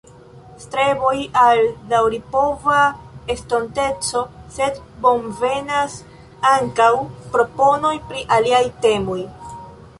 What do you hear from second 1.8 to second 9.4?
daŭripova estonteco, sed bonvenas ankaŭ proponoj pri aliaj temoj.